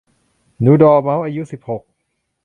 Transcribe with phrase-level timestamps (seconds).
[0.61, 1.81] หนูดอร์เมาส์อายุสิบหก